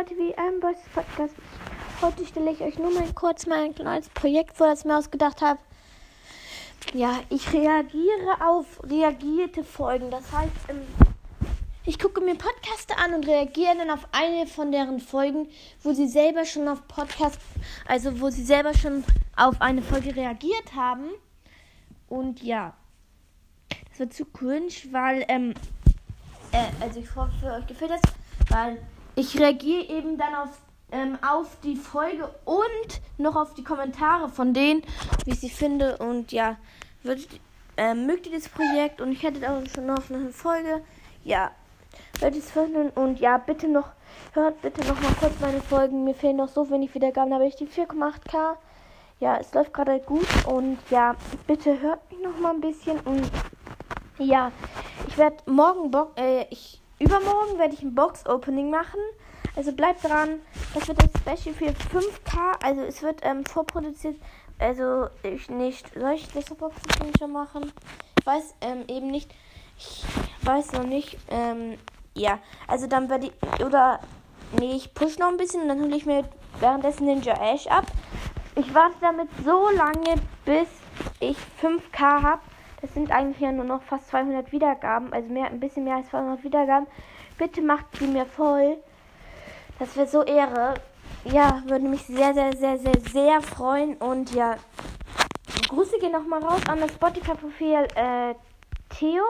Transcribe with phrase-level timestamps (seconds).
[0.00, 1.34] BoyTV, einem Boys Podcast.
[2.00, 5.42] Heute stelle ich euch nur mal kurz mein kleines Projekt vor, das ich mir ausgedacht
[5.42, 5.58] habe.
[6.94, 10.10] Ja, ich reagiere auf reagierte Folgen.
[10.10, 10.80] Das heißt, ähm,
[11.84, 15.48] ich gucke mir Podcaste an und reagiere dann auf eine von deren Folgen,
[15.82, 17.38] wo sie selber schon auf Podcast,
[17.86, 19.04] also wo sie selber schon
[19.36, 21.10] auf eine Folge reagiert haben.
[22.08, 22.74] Und ja,
[23.90, 25.52] das wird zu cringe, weil, ähm,
[26.52, 28.00] äh, also ich hoffe, euch gefällt das,
[28.48, 28.78] weil
[29.20, 30.48] ich reagiere eben dann auf,
[30.90, 34.82] ähm, auf die Folge und noch auf die Kommentare von denen,
[35.24, 35.98] wie ich sie finde.
[35.98, 36.56] Und ja,
[37.02, 37.28] würdet,
[37.76, 40.82] ähm, mögt ihr das Projekt und ich hätte auch schon noch eine Folge.
[41.22, 41.50] Ja,
[42.18, 43.88] würdet ihr es finden und ja, bitte noch,
[44.32, 46.04] hört bitte noch mal kurz meine Folgen.
[46.04, 48.56] Mir fehlen noch so wenig Wiedergaben, da habe ich die 4,8k.
[49.20, 51.14] Ja, es läuft gerade gut und ja,
[51.46, 53.30] bitte hört mich noch mal ein bisschen und
[54.18, 54.50] ja,
[55.08, 59.00] ich werde morgen, Bo äh, ich, übermorgen werde ich ein Box-Opening machen.
[59.56, 60.40] Also bleibt dran.
[60.74, 62.62] Das wird das Special für 5K.
[62.62, 64.16] Also es wird ähm, vorproduziert.
[64.58, 65.92] Also ich nicht.
[65.94, 67.72] Soll ich das Box-Opening schon machen?
[68.18, 69.34] Ich weiß ähm, eben nicht.
[69.78, 70.04] Ich
[70.42, 71.16] weiß noch nicht.
[71.30, 71.78] Ähm,
[72.14, 73.64] ja, also dann werde ich.
[73.64, 74.00] Oder.
[74.58, 76.28] Nee, ich push noch ein bisschen und dann hole ich mir
[76.58, 77.86] währenddessen Ninja Ash ab.
[78.56, 80.66] Ich warte damit so lange, bis
[81.20, 82.42] ich 5K habe.
[82.80, 86.08] Das sind eigentlich ja nur noch fast 200 Wiedergaben, also mehr, ein bisschen mehr als
[86.08, 86.86] 200 Wiedergaben.
[87.36, 88.78] Bitte macht sie mir voll.
[89.78, 90.74] Das wäre so Ehre.
[91.24, 93.96] Ja, würde mich sehr, sehr, sehr, sehr, sehr freuen.
[93.96, 94.56] Und ja,
[95.68, 98.34] Grüße gehen nochmal raus an das Spotify-Profil äh,
[98.88, 99.22] Theo.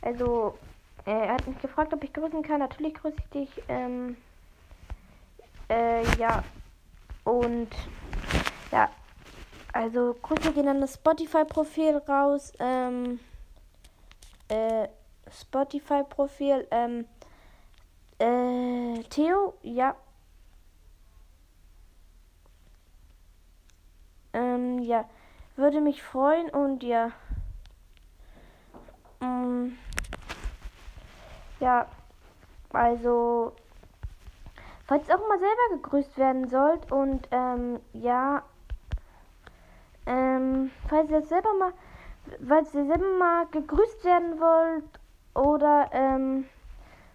[0.00, 0.58] Also,
[1.04, 2.60] er hat mich gefragt, ob ich grüßen kann.
[2.60, 3.62] Natürlich grüße ich dich.
[3.68, 4.16] Ähm,
[5.68, 6.42] äh, ja.
[7.24, 7.70] Und
[8.70, 8.90] ja,
[9.72, 12.52] also Grüße gehen an das Spotify-Profil raus.
[12.58, 13.20] Ähm,
[14.48, 14.88] äh,
[15.30, 16.66] Spotify-Profil.
[16.70, 17.06] Ähm,
[18.18, 19.96] äh, Theo, ja.
[24.32, 25.08] Ähm, ja.
[25.56, 27.12] Würde mich freuen und ja.
[29.20, 29.78] Ähm,
[31.60, 31.86] ja.
[32.72, 33.52] Also.
[34.86, 38.42] Falls ihr auch mal selber gegrüßt werden sollt und ähm, ja.
[40.06, 41.72] Ähm, falls ihr selber mal,
[42.46, 44.84] falls ihr selber mal gegrüßt werden wollt
[45.34, 46.44] oder ähm,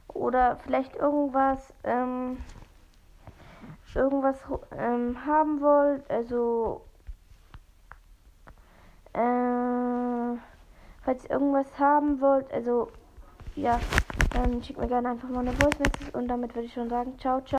[0.07, 2.37] oder vielleicht irgendwas ähm,
[3.95, 4.37] irgendwas
[4.77, 6.81] ähm, haben wollt, also
[9.13, 10.37] äh,
[11.03, 12.89] falls ihr irgendwas haben wollt, also
[13.55, 13.79] ja,
[14.33, 17.17] dann schickt mir gerne einfach mal eine Voice Message und damit würde ich schon sagen,
[17.19, 17.55] ciao, ciao.